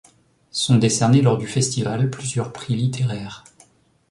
[0.49, 3.43] Sont décernés lors du festival plusieurs prix littéraires.